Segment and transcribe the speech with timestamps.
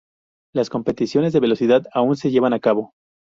[0.51, 2.95] Las competiciones de velocidad aún se llevan a cabo.